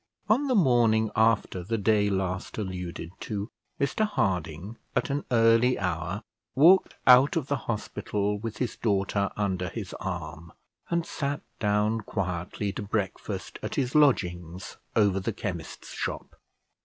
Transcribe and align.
On 0.27 0.47
the 0.47 0.55
morning 0.55 1.11
after 1.15 1.61
the 1.61 1.77
day 1.77 2.09
last 2.09 2.57
alluded 2.57 3.11
to, 3.19 3.51
Mr 3.79 4.03
Harding, 4.03 4.79
at 4.95 5.11
an 5.11 5.23
early 5.29 5.77
hour, 5.77 6.23
walked 6.55 6.95
out 7.05 7.35
of 7.35 7.49
the 7.49 7.55
hospital, 7.69 8.39
with 8.39 8.57
his 8.57 8.75
daughter 8.75 9.29
under 9.37 9.69
his 9.69 9.93
arm, 9.99 10.53
and 10.89 11.05
sat 11.05 11.41
down 11.59 12.01
quietly 12.01 12.71
to 12.71 12.81
breakfast 12.81 13.59
at 13.61 13.75
his 13.75 13.93
lodgings 13.93 14.77
over 14.95 15.19
the 15.19 15.33
chemist's 15.33 15.93
shop. 15.93 16.35